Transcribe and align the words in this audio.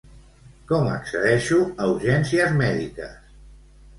Com 0.71 0.87
accedeixo 0.93 1.59
a 1.85 1.91
urgències 1.97 2.57
mèdiques? 2.63 3.23